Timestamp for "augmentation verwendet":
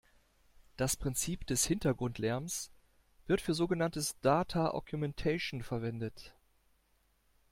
4.71-6.33